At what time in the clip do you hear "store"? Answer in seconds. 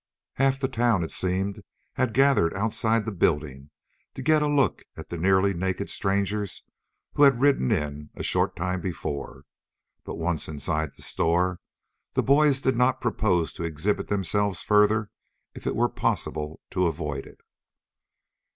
11.03-11.59